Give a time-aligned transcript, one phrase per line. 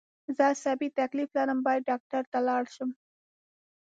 [0.35, 2.89] زه عصابي تکلیف لرم باید ډاکټر ته لاړ شم